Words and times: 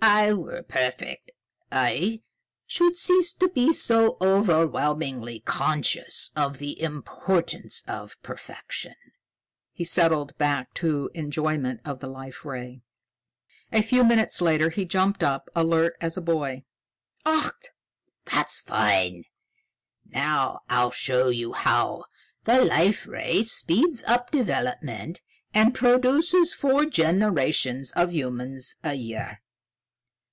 "If 0.00 0.04
I 0.06 0.32
were 0.32 0.62
perfect, 0.62 1.32
I 1.72 2.20
should 2.66 2.96
cease 2.96 3.32
to 3.32 3.48
be 3.48 3.72
so 3.72 4.16
overwhelmingly 4.20 5.40
conscious 5.40 6.30
of 6.36 6.58
the 6.58 6.80
importance 6.80 7.82
of 7.88 8.20
perfection." 8.22 8.94
He 9.72 9.82
settled 9.82 10.36
back 10.38 10.72
to 10.74 11.10
enjoyment 11.14 11.80
of 11.84 11.98
the 11.98 12.06
Life 12.06 12.44
Ray. 12.44 12.82
A 13.72 13.82
few 13.82 14.04
minutes 14.04 14.40
later, 14.40 14.70
he 14.70 14.84
jumped 14.84 15.24
up, 15.24 15.48
alert 15.54 15.96
as 16.00 16.16
a 16.16 16.20
boy. 16.22 16.64
"Ach! 17.26 17.52
That's 18.26 18.60
fine. 18.60 19.24
Now 20.06 20.60
I'll 20.68 20.92
show 20.92 21.28
you 21.28 21.54
how 21.54 22.04
the 22.44 22.62
Life 22.64 23.04
Ray 23.06 23.42
speeds 23.42 24.04
up 24.04 24.30
development 24.30 25.22
and 25.52 25.74
produces 25.74 26.54
four 26.54 26.84
generations 26.86 27.90
of 27.92 28.12
humans 28.14 28.76
a 28.84 28.94
year." 28.94 29.40